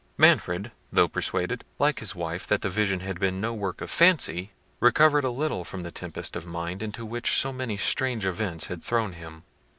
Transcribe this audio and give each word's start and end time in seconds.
Manfred, 0.17 0.71
though 0.91 1.07
persuaded, 1.07 1.63
like 1.77 1.99
his 1.99 2.15
wife, 2.15 2.47
that 2.47 2.61
the 2.63 2.69
vision 2.69 3.01
had 3.01 3.19
been 3.19 3.39
no 3.39 3.53
work 3.53 3.81
of 3.81 3.91
fancy, 3.91 4.51
recovered 4.79 5.23
a 5.23 5.29
little 5.29 5.63
from 5.63 5.83
the 5.83 5.91
tempest 5.91 6.35
of 6.35 6.43
mind 6.43 6.81
into 6.81 7.05
which 7.05 7.33
so 7.37 7.53
many 7.53 7.77
strange 7.77 8.25
events 8.25 8.65
had 8.65 8.81
thrown 8.81 9.13
him. 9.13 9.43